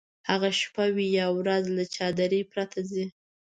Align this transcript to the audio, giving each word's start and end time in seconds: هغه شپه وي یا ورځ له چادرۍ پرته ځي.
هغه 0.29 0.49
شپه 0.59 0.85
وي 0.95 1.07
یا 1.19 1.27
ورځ 1.37 1.63
له 1.77 1.83
چادرۍ 1.95 2.41
پرته 2.51 2.79
ځي. 2.91 3.05